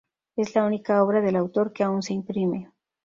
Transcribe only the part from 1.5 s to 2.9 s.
que aún se imprime.